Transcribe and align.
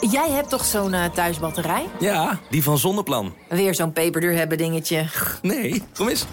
Jij 0.00 0.30
hebt 0.30 0.48
toch 0.48 0.64
zo'n 0.64 0.92
uh, 0.92 1.04
thuisbatterij? 1.04 1.86
Ja, 2.00 2.38
die 2.50 2.62
van 2.62 2.78
Zonneplan. 2.78 3.34
Weer 3.48 3.74
zo'n 3.74 3.92
peperduur 3.92 4.32
hebben 4.32 4.58
dingetje. 4.58 5.06
Nee, 5.42 5.82
kom 5.94 6.08
eens. 6.08 6.26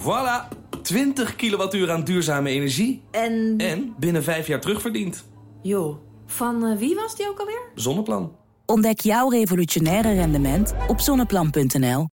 Voilà, 0.00 0.48
20 0.82 1.36
kilowattuur 1.36 1.90
aan 1.90 2.04
duurzame 2.04 2.50
energie. 2.50 3.02
En? 3.10 3.54
En 3.56 3.94
binnen 3.98 4.22
vijf 4.24 4.46
jaar 4.46 4.60
terugverdiend. 4.60 5.24
Joh, 5.62 5.96
van 6.26 6.64
uh, 6.64 6.76
wie 6.78 6.94
was 6.94 7.16
die 7.16 7.28
ook 7.28 7.38
alweer? 7.38 7.60
Zonneplan. 7.74 8.36
Ontdek 8.66 9.00
jouw 9.00 9.28
revolutionaire 9.28 10.12
rendement 10.12 10.74
op 10.86 11.00
zonneplan.nl. 11.00 12.08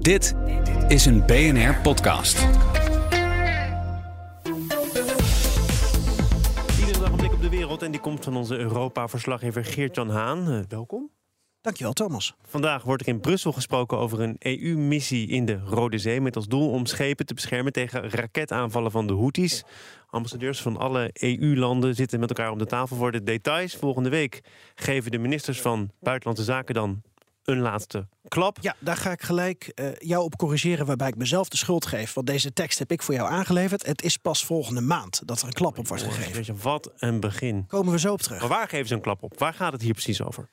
Dit 0.00 0.34
is 0.88 1.06
een 1.06 1.26
BNR-podcast. 1.26 2.46
Wereld 7.68 7.86
en 7.86 7.92
die 7.92 8.10
komt 8.10 8.24
van 8.24 8.36
onze 8.36 8.56
Europa-verslaggever 8.56 9.64
Geert-Jan 9.64 10.10
Haan. 10.10 10.52
Uh, 10.52 10.60
welkom. 10.68 11.10
Dankjewel, 11.60 11.92
Thomas. 11.92 12.34
Vandaag 12.42 12.82
wordt 12.82 13.02
er 13.02 13.08
in 13.08 13.20
Brussel 13.20 13.52
gesproken 13.52 13.98
over 13.98 14.20
een 14.20 14.36
EU-missie 14.38 15.28
in 15.28 15.44
de 15.44 15.58
Rode 15.58 15.98
Zee... 15.98 16.20
met 16.20 16.36
als 16.36 16.46
doel 16.46 16.70
om 16.70 16.86
schepen 16.86 17.26
te 17.26 17.34
beschermen 17.34 17.72
tegen 17.72 18.10
raketaanvallen 18.10 18.90
van 18.90 19.06
de 19.06 19.14
Houthis. 19.14 19.64
Ambassadeurs 20.06 20.62
van 20.62 20.76
alle 20.76 21.10
EU-landen 21.12 21.94
zitten 21.94 22.20
met 22.20 22.28
elkaar 22.28 22.50
om 22.50 22.58
de 22.58 22.66
tafel 22.66 22.96
voor 22.96 23.12
de 23.12 23.22
details. 23.22 23.76
Volgende 23.76 24.08
week 24.08 24.40
geven 24.74 25.10
de 25.10 25.18
ministers 25.18 25.60
van 25.60 25.90
Buitenlandse 26.00 26.44
Zaken 26.44 26.74
dan 26.74 27.02
een 27.48 27.60
laatste 27.60 28.06
klap. 28.28 28.58
Ja, 28.60 28.76
daar 28.78 28.96
ga 28.96 29.10
ik 29.10 29.22
gelijk 29.22 29.72
uh, 29.74 29.88
jou 29.98 30.24
op 30.24 30.36
corrigeren, 30.36 30.86
waarbij 30.86 31.08
ik 31.08 31.16
mezelf 31.16 31.48
de 31.48 31.56
schuld 31.56 31.86
geef. 31.86 32.12
Want 32.12 32.26
deze 32.26 32.52
tekst 32.52 32.78
heb 32.78 32.92
ik 32.92 33.02
voor 33.02 33.14
jou 33.14 33.30
aangeleverd. 33.30 33.86
Het 33.86 34.02
is 34.02 34.16
pas 34.16 34.44
volgende 34.44 34.80
maand 34.80 35.22
dat 35.24 35.40
er 35.40 35.46
een 35.46 35.52
klap 35.52 35.78
op 35.78 35.88
wordt 35.88 36.02
gegeven. 36.02 36.32
Weet 36.32 36.46
je, 36.46 36.54
wat 36.54 36.92
een 36.96 37.20
begin. 37.20 37.66
Komen 37.66 37.92
we 37.92 37.98
zo 37.98 38.12
op 38.12 38.22
terug. 38.22 38.40
Maar 38.40 38.48
waar 38.48 38.68
geven 38.68 38.86
ze 38.86 38.94
een 38.94 39.00
klap 39.00 39.22
op? 39.22 39.38
Waar 39.38 39.54
gaat 39.54 39.72
het 39.72 39.82
hier 39.82 39.92
precies 39.92 40.22
over? 40.22 40.48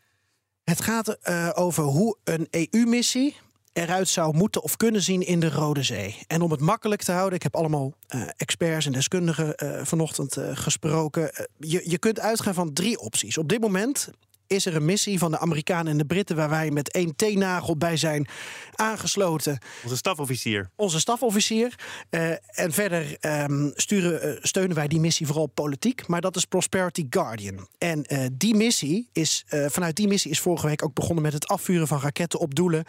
Het 0.63 0.81
gaat 0.81 1.17
uh, 1.23 1.50
over 1.53 1.84
hoe 1.84 2.17
een 2.23 2.48
EU-missie 2.50 3.36
eruit 3.73 4.08
zou 4.08 4.36
moeten 4.36 4.64
of 4.64 4.77
kunnen 4.77 5.02
zien 5.02 5.22
in 5.22 5.39
de 5.39 5.50
Rode 5.50 5.83
Zee. 5.83 6.17
En 6.27 6.42
om 6.42 6.52
het 6.52 6.59
makkelijk 6.59 7.03
te 7.03 7.11
houden, 7.11 7.36
ik 7.36 7.44
heb 7.44 7.55
allemaal 7.55 7.94
uh, 8.16 8.27
experts 8.38 8.86
en 8.86 8.92
deskundigen 8.92 9.53
uh, 9.64 9.83
vanochtend 9.83 10.38
gesproken. 10.39 11.48
je, 11.58 11.89
je 11.89 11.98
kunt 11.98 12.20
uitgaan 12.20 12.53
van 12.53 12.73
drie 12.73 13.00
opties. 13.00 13.38
Op 13.38 13.50
dit 13.50 13.61
moment 13.61 14.09
is 14.48 14.66
er 14.66 14.76
een 14.76 14.86
missie 14.86 15.20
van 15.20 15.32
de 15.32 15.40
Amerikanen 15.40 15.92
en 15.92 15.98
de 15.98 16.06
Britten... 16.06 16.36
waar 16.36 16.50
wij 16.50 16.72
met 16.72 16.92
één 16.92 17.16
teennagel 17.16 17.78
bij 17.78 17.98
zijn 17.98 18.28
aangesloten. 18.76 19.58
Onze 19.84 19.96
stafofficier. 19.96 20.70
Onze 20.76 21.00
stafofficier. 21.00 21.76
Uh, 22.10 22.30
en 22.30 22.72
verder 22.72 23.18
um, 23.22 23.72
sturen, 23.76 24.28
uh, 24.28 24.38
steunen 24.42 24.76
wij 24.76 24.88
die 24.88 25.00
missie 25.00 25.26
vooral 25.26 25.48
politiek. 25.48 26.08
Maar 26.08 26.22
dat 26.22 26.36
is 26.36 26.46
Prosperity 26.46 27.06
Guardian. 27.10 27.68
En 27.78 28.06
uh, 28.08 28.26
die 28.34 28.56
missie 28.56 29.10
is, 29.14 29.44
vanuit 29.48 29.96
die 29.96 30.08
missie 30.08 30.32
is 30.32 30.40
vorige 30.40 30.68
week 30.68 30.84
ook 30.84 30.94
begonnen... 30.94 31.23
met 31.23 31.34
het 31.34 31.48
afvuren 31.48 31.88
van 31.88 32.00
raketten 32.00 32.40
op 32.40 32.56
doelen... 32.56 32.86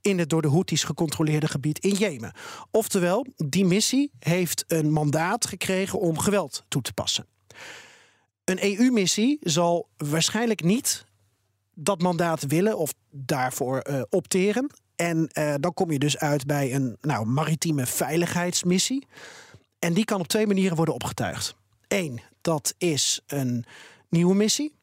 in 0.00 0.18
het 0.18 0.30
door 0.30 0.42
de 0.42 0.48
Houthis 0.48 0.84
gecontroleerde 0.84 1.48
gebied 1.48 1.78
in 1.78 1.94
Jemen. 1.94 2.32
Oftewel, 2.70 3.26
die 3.36 3.64
missie 3.64 4.10
heeft 4.18 4.64
een 4.68 4.92
mandaat 4.92 5.46
gekregen 5.46 6.00
om 6.00 6.18
geweld 6.18 6.64
toe 6.68 6.82
te 6.82 6.92
passen. 6.92 7.26
Een 8.44 8.78
EU-missie 8.78 9.38
zal 9.40 9.88
waarschijnlijk 9.96 10.62
niet 10.62 11.06
dat 11.74 12.02
mandaat 12.02 12.46
willen 12.46 12.78
of 12.78 12.94
daarvoor 13.10 13.86
uh, 13.90 14.02
opteren. 14.10 14.70
En 14.96 15.30
uh, 15.38 15.54
dan 15.60 15.74
kom 15.74 15.90
je 15.90 15.98
dus 15.98 16.18
uit 16.18 16.46
bij 16.46 16.74
een 16.74 16.96
nou, 17.00 17.26
maritieme 17.26 17.86
veiligheidsmissie. 17.86 19.06
En 19.78 19.92
die 19.92 20.04
kan 20.04 20.20
op 20.20 20.26
twee 20.26 20.46
manieren 20.46 20.76
worden 20.76 20.94
opgetuigd. 20.94 21.56
Eén, 21.88 22.20
dat 22.40 22.74
is 22.78 23.20
een 23.26 23.64
nieuwe 24.08 24.34
missie. 24.34 24.74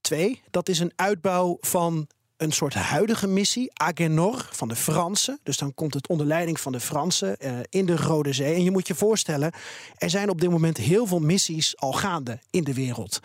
Twee, 0.00 0.42
dat 0.50 0.68
is 0.68 0.78
een 0.78 0.92
uitbouw 0.96 1.56
van 1.60 2.08
een 2.42 2.52
soort 2.52 2.74
huidige 2.74 3.26
missie, 3.26 3.70
Agenor, 3.72 4.48
van 4.50 4.68
de 4.68 4.76
Fransen. 4.76 5.38
Dus 5.42 5.56
dan 5.56 5.74
komt 5.74 5.94
het 5.94 6.08
onder 6.08 6.26
leiding 6.26 6.60
van 6.60 6.72
de 6.72 6.80
Fransen 6.80 7.36
uh, 7.40 7.52
in 7.68 7.86
de 7.86 7.96
Rode 7.96 8.32
Zee. 8.32 8.54
En 8.54 8.64
je 8.64 8.70
moet 8.70 8.86
je 8.86 8.94
voorstellen, 8.94 9.52
er 9.96 10.10
zijn 10.10 10.28
op 10.28 10.40
dit 10.40 10.50
moment 10.50 10.76
heel 10.76 11.06
veel 11.06 11.18
missies 11.18 11.76
al 11.76 11.92
gaande 11.92 12.38
in 12.50 12.64
de 12.64 12.74
wereld. 12.74 13.20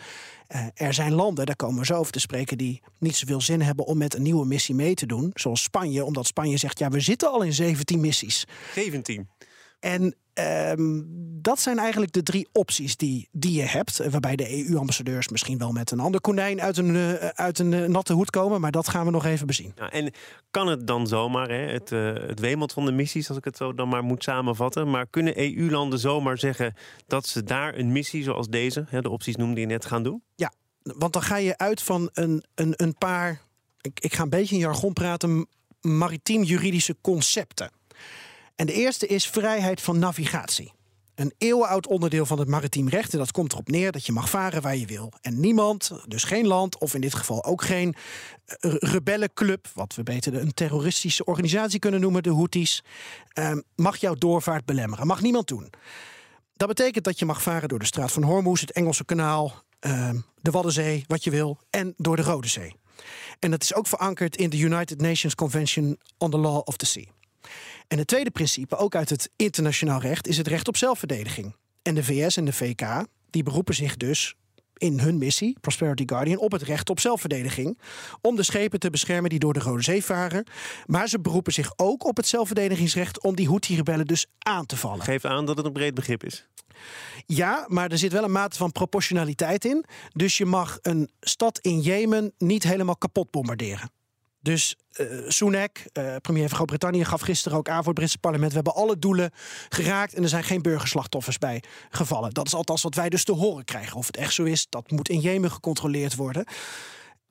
Uh, 0.48 0.66
er 0.74 0.94
zijn 0.94 1.12
landen, 1.12 1.46
daar 1.46 1.56
komen 1.56 1.78
we 1.78 1.86
zo 1.86 1.94
over 1.94 2.12
te 2.12 2.20
spreken, 2.20 2.58
die 2.58 2.82
niet 2.98 3.16
zoveel 3.16 3.40
zin 3.40 3.60
hebben 3.60 3.84
om 3.84 3.98
met 3.98 4.14
een 4.14 4.22
nieuwe 4.22 4.46
missie 4.46 4.74
mee 4.74 4.94
te 4.94 5.06
doen. 5.06 5.30
Zoals 5.34 5.62
Spanje, 5.62 6.04
omdat 6.04 6.26
Spanje 6.26 6.56
zegt, 6.56 6.78
ja, 6.78 6.88
we 6.88 7.00
zitten 7.00 7.30
al 7.30 7.42
in 7.42 7.52
17 7.52 8.00
missies. 8.00 8.46
17? 8.74 9.28
En 9.80 10.14
um, 10.74 11.06
dat 11.42 11.60
zijn 11.60 11.78
eigenlijk 11.78 12.12
de 12.12 12.22
drie 12.22 12.48
opties 12.52 12.96
die, 12.96 13.28
die 13.32 13.52
je 13.52 13.62
hebt. 13.62 14.10
Waarbij 14.10 14.36
de 14.36 14.68
EU-ambassadeurs 14.68 15.28
misschien 15.28 15.58
wel 15.58 15.72
met 15.72 15.90
een 15.90 16.00
ander 16.00 16.20
konijn 16.20 16.60
uit 16.60 16.76
een, 16.76 16.94
uh, 16.94 17.12
uit 17.14 17.58
een 17.58 17.72
uh, 17.72 17.84
natte 17.84 18.12
hoed 18.12 18.30
komen. 18.30 18.60
Maar 18.60 18.70
dat 18.70 18.88
gaan 18.88 19.04
we 19.04 19.10
nog 19.10 19.24
even 19.24 19.46
bezien. 19.46 19.72
Ja, 19.76 19.90
en 19.90 20.12
kan 20.50 20.66
het 20.66 20.86
dan 20.86 21.06
zomaar, 21.06 21.48
hè, 21.48 21.72
het, 21.72 21.90
uh, 21.90 22.14
het 22.14 22.40
wemelt 22.40 22.72
van 22.72 22.84
de 22.84 22.92
missies, 22.92 23.28
als 23.28 23.38
ik 23.38 23.44
het 23.44 23.56
zo 23.56 23.74
dan 23.74 23.88
maar 23.88 24.04
moet 24.04 24.22
samenvatten. 24.22 24.90
Maar 24.90 25.06
kunnen 25.06 25.38
EU-landen 25.38 25.98
zomaar 25.98 26.38
zeggen 26.38 26.74
dat 27.06 27.26
ze 27.26 27.42
daar 27.42 27.78
een 27.78 27.92
missie 27.92 28.22
zoals 28.22 28.48
deze, 28.48 28.84
hè, 28.88 29.00
de 29.00 29.10
opties 29.10 29.36
noemde 29.36 29.60
je 29.60 29.66
net, 29.66 29.84
gaan 29.84 30.02
doen? 30.02 30.22
Ja, 30.34 30.52
want 30.82 31.12
dan 31.12 31.22
ga 31.22 31.36
je 31.36 31.58
uit 31.58 31.82
van 31.82 32.10
een, 32.12 32.44
een, 32.54 32.72
een 32.76 32.94
paar, 32.98 33.40
ik, 33.80 34.00
ik 34.00 34.14
ga 34.14 34.22
een 34.22 34.30
beetje 34.30 34.54
in 34.54 34.60
jargon 34.60 34.92
praten, 34.92 35.46
maritiem-juridische 35.80 36.96
concepten. 37.00 37.70
En 38.58 38.66
de 38.66 38.72
eerste 38.72 39.06
is 39.06 39.26
vrijheid 39.26 39.80
van 39.80 39.98
navigatie. 39.98 40.72
Een 41.14 41.32
eeuwenoud 41.38 41.86
onderdeel 41.86 42.26
van 42.26 42.38
het 42.38 42.48
maritiem 42.48 42.88
recht. 42.88 43.12
En 43.12 43.18
dat 43.18 43.30
komt 43.30 43.52
erop 43.52 43.68
neer 43.68 43.92
dat 43.92 44.06
je 44.06 44.12
mag 44.12 44.30
varen 44.30 44.62
waar 44.62 44.76
je 44.76 44.86
wil. 44.86 45.12
En 45.20 45.40
niemand, 45.40 45.92
dus 46.06 46.24
geen 46.24 46.46
land, 46.46 46.78
of 46.78 46.94
in 46.94 47.00
dit 47.00 47.14
geval 47.14 47.44
ook 47.44 47.62
geen 47.62 47.94
rebellenclub, 48.78 49.68
wat 49.74 49.94
we 49.94 50.02
beter 50.02 50.34
een 50.34 50.54
terroristische 50.54 51.24
organisatie 51.24 51.78
kunnen 51.78 52.00
noemen, 52.00 52.22
de 52.22 52.34
Houthis, 52.34 52.84
mag 53.74 53.96
jouw 53.96 54.14
doorvaart 54.14 54.64
belemmeren. 54.64 55.06
Mag 55.06 55.20
niemand 55.20 55.48
doen. 55.48 55.70
Dat 56.56 56.68
betekent 56.68 57.04
dat 57.04 57.18
je 57.18 57.24
mag 57.24 57.42
varen 57.42 57.68
door 57.68 57.78
de 57.78 57.84
straat 57.84 58.12
van 58.12 58.22
Hormuz, 58.22 58.60
het 58.60 58.72
Engelse 58.72 59.04
kanaal, 59.04 59.62
de 60.34 60.50
Waddenzee, 60.50 61.04
wat 61.06 61.24
je 61.24 61.30
wil, 61.30 61.58
en 61.70 61.94
door 61.96 62.16
de 62.16 62.22
Rode 62.22 62.48
Zee. 62.48 62.74
En 63.38 63.50
dat 63.50 63.62
is 63.62 63.74
ook 63.74 63.86
verankerd 63.86 64.36
in 64.36 64.50
de 64.50 64.58
United 64.58 65.00
Nations 65.00 65.34
Convention 65.34 65.98
on 66.18 66.30
the 66.30 66.38
Law 66.38 66.60
of 66.64 66.76
the 66.76 66.86
Sea. 66.86 67.08
En 67.88 67.98
het 67.98 68.06
tweede 68.06 68.30
principe, 68.30 68.76
ook 68.76 68.94
uit 68.94 69.10
het 69.10 69.30
internationaal 69.36 70.00
recht, 70.00 70.26
is 70.26 70.36
het 70.36 70.46
recht 70.46 70.68
op 70.68 70.76
zelfverdediging. 70.76 71.56
En 71.82 71.94
de 71.94 72.04
VS 72.04 72.36
en 72.36 72.44
de 72.44 72.52
VK, 72.52 73.06
die 73.30 73.42
beroepen 73.42 73.74
zich 73.74 73.96
dus 73.96 74.34
in 74.78 74.98
hun 74.98 75.18
missie, 75.18 75.56
Prosperity 75.60 76.02
Guardian, 76.06 76.38
op 76.38 76.52
het 76.52 76.62
recht 76.62 76.90
op 76.90 77.00
zelfverdediging. 77.00 77.78
Om 78.20 78.36
de 78.36 78.42
schepen 78.42 78.78
te 78.78 78.90
beschermen 78.90 79.30
die 79.30 79.38
door 79.38 79.52
de 79.52 79.60
Rode 79.60 79.82
Zee 79.82 80.04
varen. 80.04 80.44
Maar 80.86 81.08
ze 81.08 81.20
beroepen 81.20 81.52
zich 81.52 81.72
ook 81.76 82.04
op 82.04 82.16
het 82.16 82.26
zelfverdedigingsrecht 82.26 83.22
om 83.22 83.36
die 83.36 83.48
Houthi-rebellen 83.48 84.06
dus 84.06 84.26
aan 84.38 84.66
te 84.66 84.76
vallen. 84.76 85.04
Geeft 85.04 85.24
aan 85.24 85.46
dat 85.46 85.56
het 85.56 85.66
een 85.66 85.72
breed 85.72 85.94
begrip 85.94 86.24
is. 86.24 86.46
Ja, 87.26 87.64
maar 87.68 87.90
er 87.90 87.98
zit 87.98 88.12
wel 88.12 88.24
een 88.24 88.32
mate 88.32 88.56
van 88.56 88.72
proportionaliteit 88.72 89.64
in. 89.64 89.84
Dus 90.12 90.38
je 90.38 90.46
mag 90.46 90.78
een 90.82 91.10
stad 91.20 91.58
in 91.58 91.80
Jemen 91.80 92.32
niet 92.38 92.62
helemaal 92.62 92.96
kapot 92.96 93.30
bombarderen. 93.30 93.90
Dus 94.48 94.76
uh, 95.00 95.06
Sunak, 95.26 95.78
uh, 95.92 96.16
premier 96.20 96.48
van 96.48 96.56
Groot-Brittannië, 96.56 97.04
gaf 97.04 97.20
gisteren 97.20 97.58
ook 97.58 97.68
aan 97.68 97.76
voor 97.76 97.86
het 97.86 97.94
Britse 97.94 98.18
parlement. 98.18 98.50
We 98.50 98.56
hebben 98.56 98.74
alle 98.74 98.98
doelen 98.98 99.30
geraakt 99.68 100.14
en 100.14 100.22
er 100.22 100.28
zijn 100.28 100.44
geen 100.44 100.62
burgerslachtoffers 100.62 101.38
bij 101.38 101.62
gevallen. 101.90 102.30
Dat 102.30 102.46
is 102.46 102.54
althans 102.54 102.82
wat 102.82 102.94
wij 102.94 103.08
dus 103.08 103.24
te 103.24 103.32
horen 103.32 103.64
krijgen. 103.64 103.96
Of 103.96 104.06
het 104.06 104.16
echt 104.16 104.32
zo 104.32 104.44
is, 104.44 104.66
dat 104.68 104.90
moet 104.90 105.08
in 105.08 105.20
Jemen 105.20 105.50
gecontroleerd 105.50 106.14
worden. 106.14 106.44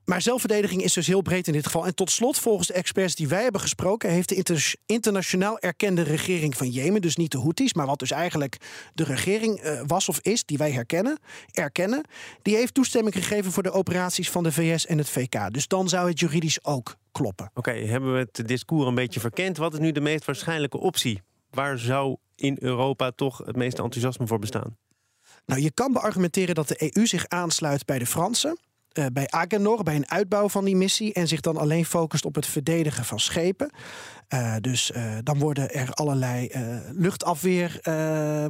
Maar 0.09 0.21
zelfverdediging 0.21 0.83
is 0.83 0.93
dus 0.93 1.07
heel 1.07 1.21
breed 1.21 1.47
in 1.47 1.53
dit 1.53 1.65
geval. 1.65 1.85
En 1.85 1.95
tot 1.95 2.11
slot, 2.11 2.39
volgens 2.39 2.67
de 2.67 2.73
experts 2.73 3.15
die 3.15 3.27
wij 3.27 3.43
hebben 3.43 3.61
gesproken, 3.61 4.09
heeft 4.09 4.29
de 4.29 4.35
inter 4.35 4.75
internationaal 4.85 5.59
erkende 5.59 6.01
regering 6.01 6.57
van 6.57 6.69
Jemen, 6.69 7.01
dus 7.01 7.15
niet 7.15 7.31
de 7.31 7.39
Houthis, 7.39 7.73
maar 7.73 7.85
wat 7.85 7.99
dus 7.99 8.11
eigenlijk 8.11 8.57
de 8.93 9.03
regering 9.03 9.63
uh, 9.63 9.81
was 9.87 10.09
of 10.09 10.19
is, 10.19 10.45
die 10.45 10.57
wij 10.57 10.71
herkennen, 10.71 11.19
erkennen, 11.51 12.03
die 12.41 12.55
heeft 12.55 12.73
toestemming 12.73 13.15
gegeven 13.15 13.51
voor 13.51 13.63
de 13.63 13.71
operaties 13.71 14.29
van 14.29 14.43
de 14.43 14.51
VS 14.51 14.85
en 14.85 14.97
het 14.97 15.09
VK. 15.09 15.53
Dus 15.53 15.67
dan 15.67 15.89
zou 15.89 16.09
het 16.09 16.19
juridisch 16.19 16.63
ook 16.63 16.95
kloppen. 17.11 17.45
Oké, 17.53 17.69
okay, 17.69 17.85
hebben 17.85 18.13
we 18.13 18.19
het 18.19 18.47
discours 18.47 18.87
een 18.87 18.95
beetje 18.95 19.19
verkend? 19.19 19.57
Wat 19.57 19.73
is 19.73 19.79
nu 19.79 19.91
de 19.91 20.01
meest 20.01 20.25
waarschijnlijke 20.25 20.77
optie? 20.77 21.21
Waar 21.49 21.79
zou 21.79 22.17
in 22.35 22.57
Europa 22.59 23.11
toch 23.11 23.37
het 23.45 23.55
meeste 23.55 23.81
enthousiasme 23.81 24.27
voor 24.27 24.39
bestaan? 24.39 24.77
Nou, 25.45 25.61
je 25.61 25.71
kan 25.71 25.93
beargumenteren 25.93 26.55
dat 26.55 26.67
de 26.67 26.91
EU 26.95 27.05
zich 27.05 27.27
aansluit 27.27 27.85
bij 27.85 27.99
de 27.99 28.05
Fransen. 28.05 28.57
Uh, 28.97 29.05
bij 29.13 29.27
Agenor, 29.29 29.83
bij 29.83 29.95
een 29.95 30.09
uitbouw 30.09 30.49
van 30.49 30.65
die 30.65 30.75
missie. 30.75 31.13
En 31.13 31.27
zich 31.27 31.41
dan 31.41 31.57
alleen 31.57 31.85
focust 31.85 32.25
op 32.25 32.35
het 32.35 32.45
verdedigen 32.45 33.05
van 33.05 33.19
schepen. 33.19 33.71
Uh, 34.33 34.55
dus 34.61 34.91
uh, 34.91 35.03
dan 35.23 35.39
worden 35.39 35.73
er 35.73 35.91
allerlei 35.91 36.49
luchtafweer 36.91 37.79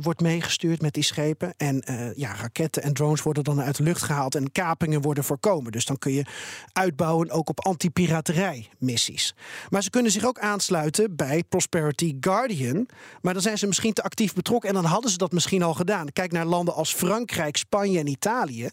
wordt 0.01 0.21
meegestuurd 0.21 0.81
met 0.81 0.93
die 0.93 1.03
schepen. 1.03 1.53
En 1.57 1.83
ja, 2.15 2.33
raketten 2.35 2.83
en 2.83 2.93
drones 2.93 3.21
worden 3.21 3.43
dan 3.43 3.61
uit 3.61 3.77
de 3.77 3.83
lucht 3.83 4.01
gehaald. 4.01 4.35
En 4.35 4.51
kapingen 4.51 5.01
worden 5.01 5.23
voorkomen. 5.23 5.71
Dus 5.71 5.85
dan 5.85 5.97
kun 5.97 6.11
je 6.11 6.25
uitbouwen 6.73 7.29
ook 7.29 7.49
op 7.49 7.65
anti-piraterij 7.65 8.67
missies. 8.77 9.35
Maar 9.69 9.83
ze 9.83 9.89
kunnen 9.89 10.11
zich 10.11 10.25
ook 10.25 10.39
aansluiten 10.39 11.15
bij 11.15 11.43
Prosperity 11.49 12.17
Guardian. 12.19 12.87
Maar 13.21 13.33
dan 13.33 13.41
zijn 13.41 13.57
ze 13.57 13.67
misschien 13.67 13.93
te 13.93 14.03
actief 14.03 14.33
betrokken. 14.33 14.69
En 14.69 14.75
dan 14.75 14.85
hadden 14.85 15.11
ze 15.11 15.17
dat 15.17 15.31
misschien 15.31 15.63
al 15.63 15.73
gedaan. 15.73 16.11
Kijk 16.13 16.31
naar 16.31 16.45
landen 16.45 16.73
als 16.73 16.93
Frankrijk, 16.93 17.57
Spanje 17.57 17.99
en 17.99 18.07
Italië 18.07 18.69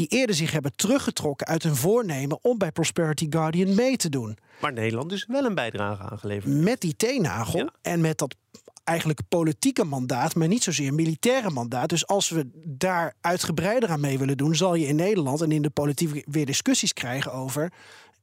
die 0.00 0.18
eerder 0.18 0.36
zich 0.36 0.50
hebben 0.50 0.72
teruggetrokken 0.76 1.46
uit 1.46 1.62
hun 1.62 1.76
voornemen 1.76 2.38
om 2.42 2.58
bij 2.58 2.72
Prosperity 2.72 3.26
Guardian 3.30 3.74
mee 3.74 3.96
te 3.96 4.08
doen. 4.08 4.38
Maar 4.60 4.72
Nederland 4.72 5.10
dus 5.10 5.26
wel 5.28 5.44
een 5.44 5.54
bijdrage 5.54 6.02
aangeleverd. 6.02 6.54
Met 6.54 6.80
die 6.80 6.96
teenagel 6.96 7.58
Ja. 7.58 7.70
en 7.82 8.00
met 8.00 8.18
dat 8.18 8.34
eigenlijk 8.84 9.20
politieke 9.28 9.84
mandaat, 9.84 10.34
maar 10.34 10.48
niet 10.48 10.62
zozeer 10.62 10.94
militaire 10.94 11.50
mandaat. 11.50 11.88
Dus 11.88 12.06
als 12.06 12.28
we 12.28 12.50
daar 12.64 13.14
uitgebreider 13.20 13.88
aan 13.90 14.00
mee 14.00 14.18
willen 14.18 14.36
doen, 14.36 14.54
zal 14.54 14.74
je 14.74 14.86
in 14.86 14.96
Nederland 14.96 15.40
en 15.40 15.52
in 15.52 15.62
de 15.62 15.70
politiek 15.70 16.24
weer 16.30 16.46
discussies 16.46 16.92
krijgen 16.92 17.32
over. 17.32 17.72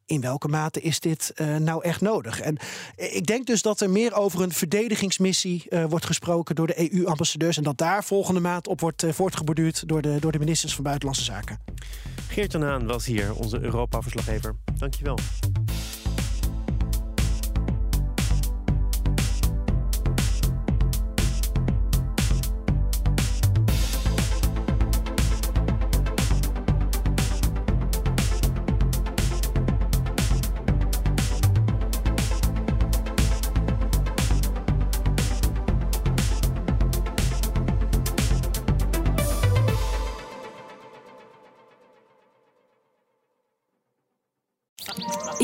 In 0.08 0.22
welke 0.22 0.48
mate 0.48 0.82
is 0.82 1.00
dit 1.00 1.32
eh, 1.36 1.56
nou 1.56 1.84
echt 1.84 2.02
nodig? 2.02 2.40
En 2.40 2.58
ik 2.96 3.26
denk 3.26 3.46
dus 3.46 3.62
dat 3.62 3.82
er 3.82 3.90
meer 3.90 4.14
over 4.14 4.42
een 4.42 4.52
verdedigingsmissie 4.52 5.66
eh, 5.70 5.86
wordt 5.86 6.06
gesproken 6.06 6.56
door 6.56 6.68
de 6.68 6.94
EU-ambassadeurs. 6.94 7.58
En 7.58 7.64
dat 7.64 7.78
daar 7.78 8.04
volgende 8.04 8.40
maand 8.40 8.68
op 8.68 8.80
wordt 8.80 9.04
eh, 9.04 9.12
voortgeborduurd 9.12 9.88
door 9.88 10.02
de, 10.02 10.18
door 10.20 10.32
de 10.32 10.40
ministers 10.40 10.76
van 10.76 10.84
Buitenlandse 10.84 11.24
Zaken. 11.24 11.60
Geert-Jan 12.28 12.62
Haan 12.62 12.86
was 12.86 13.06
hier, 13.06 13.36
onze 13.36 13.60
Europa-verslaggever. 13.60 14.56
Dankjewel. 14.78 15.18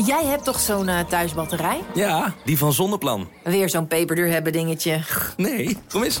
Jij 0.06 0.24
hebt 0.24 0.44
toch 0.44 0.60
zo'n 0.60 0.88
eh, 0.88 1.00
thuisbatterij? 1.00 1.80
Ja, 1.94 2.34
die 2.44 2.58
van 2.58 2.72
Zonneplan. 2.72 3.28
Weer 3.44 3.68
zo'n 3.68 3.86
peperduur 3.86 4.28
hebben 4.28 4.52
dingetje. 4.52 5.00
Nee, 5.36 5.78
kom 5.88 6.02
eens. 6.02 6.20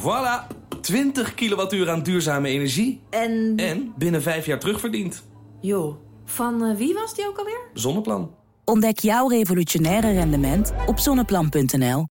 Voilà, 0.00 0.46
20 0.80 1.34
kilowattuur 1.34 1.90
aan 1.90 2.02
duurzame 2.02 2.48
energie. 2.48 3.00
En, 3.10 3.52
En 3.56 3.92
binnen 3.96 4.22
vijf 4.22 4.46
jaar 4.46 4.58
terugverdiend. 4.58 5.22
joh, 5.60 5.94
van 6.24 6.64
eh, 6.64 6.76
wie 6.76 6.94
was 6.94 7.14
die 7.14 7.26
ook 7.28 7.38
alweer? 7.38 7.60
Zonneplan. 7.74 8.30
Ontdek 8.64 8.98
jouw 8.98 9.28
revolutionaire 9.28 10.12
rendement 10.12 10.72
op 10.86 10.98
zonneplan.nl. 10.98 12.06